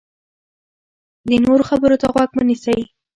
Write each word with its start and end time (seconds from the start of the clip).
د 1.27 1.29
نورو 1.45 1.63
خبرو 1.69 1.99
ته 2.01 2.07
غوږ 2.13 2.29
نه 2.37 2.43
نیسي. 2.49 2.79